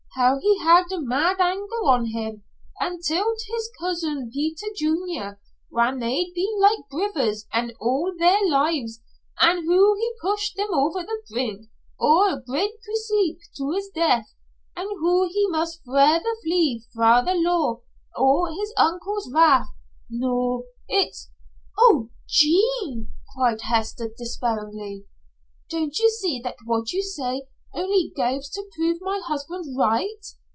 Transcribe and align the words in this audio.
How 0.15 0.39
he 0.41 0.59
had 0.59 0.91
a 0.91 0.99
mad 0.99 1.39
anger 1.39 1.83
on 1.85 2.07
him, 2.07 2.43
an' 2.81 2.99
kill't 3.01 3.39
his 3.47 3.71
cousin 3.79 4.29
Peter 4.31 4.67
Junior 4.75 5.39
whan 5.69 5.99
they'd 5.99 6.33
been 6.35 6.59
like 6.59 6.79
brithers 6.91 7.47
all 7.79 8.13
their 8.19 8.45
lives, 8.45 9.01
an' 9.41 9.63
hoo 9.65 9.95
he 9.97 10.11
pushed 10.21 10.59
him 10.59 10.67
over 10.73 11.01
the 11.01 11.23
brink 11.31 11.69
o' 11.97 12.27
a 12.33 12.41
gre't 12.45 12.81
precipice 12.83 13.49
to 13.55 13.71
his 13.71 13.89
death, 13.95 14.35
an' 14.75 14.87
hoo 14.99 15.29
he 15.31 15.47
must 15.47 15.81
forever 15.85 16.27
flee 16.43 16.83
fra' 16.93 17.23
the 17.25 17.33
law 17.35 17.79
an' 18.17 18.53
his 18.59 18.73
uncle's 18.75 19.31
wrath. 19.33 19.69
Noo 20.09 20.65
it's" 20.89 21.31
"Oh, 21.79 22.09
Aunt 22.11 22.11
Jean!" 22.27 23.09
cried 23.33 23.61
Hester, 23.61 24.11
despairingly. 24.17 25.05
"Don't 25.69 25.97
you 25.99 26.09
see 26.09 26.41
that 26.43 26.57
what 26.65 26.91
you 26.91 27.01
say 27.01 27.43
only 27.73 28.11
goes 28.17 28.49
to 28.49 28.61
prove 28.75 28.97
my 28.99 29.21
husband 29.23 29.63
right? 29.79 30.21